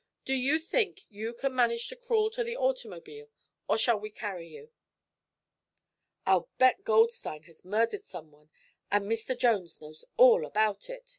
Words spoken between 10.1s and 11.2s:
all about it!"